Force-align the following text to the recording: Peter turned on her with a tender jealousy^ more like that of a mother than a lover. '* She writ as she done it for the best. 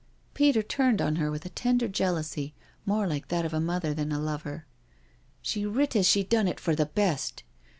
Peter 0.33 0.63
turned 0.63 0.99
on 0.99 1.17
her 1.17 1.29
with 1.29 1.45
a 1.45 1.49
tender 1.49 1.87
jealousy^ 1.87 2.53
more 2.87 3.05
like 3.05 3.27
that 3.27 3.45
of 3.45 3.53
a 3.53 3.59
mother 3.59 3.93
than 3.93 4.11
a 4.11 4.17
lover. 4.17 4.65
'* 5.05 5.09
She 5.43 5.63
writ 5.63 5.95
as 5.95 6.07
she 6.07 6.23
done 6.23 6.47
it 6.47 6.59
for 6.59 6.73
the 6.73 6.87
best. 6.87 7.43